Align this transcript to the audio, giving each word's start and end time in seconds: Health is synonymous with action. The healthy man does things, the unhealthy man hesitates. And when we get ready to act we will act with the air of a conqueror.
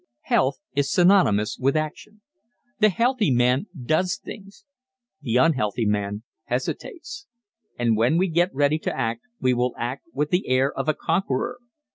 Health 0.21 0.57
is 0.73 0.91
synonymous 0.91 1.59
with 1.59 1.77
action. 1.77 2.21
The 2.79 2.89
healthy 2.89 3.29
man 3.29 3.67
does 3.79 4.17
things, 4.17 4.65
the 5.21 5.35
unhealthy 5.37 5.85
man 5.85 6.23
hesitates. 6.45 7.27
And 7.77 7.95
when 7.95 8.17
we 8.17 8.27
get 8.27 8.49
ready 8.51 8.79
to 8.79 8.97
act 8.99 9.21
we 9.39 9.53
will 9.53 9.75
act 9.77 10.07
with 10.11 10.31
the 10.31 10.47
air 10.47 10.73
of 10.73 10.89
a 10.89 10.95
conqueror. 10.95 11.59